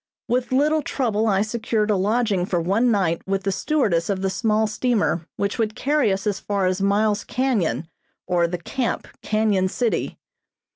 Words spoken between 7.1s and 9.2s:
Canyon or the Camp,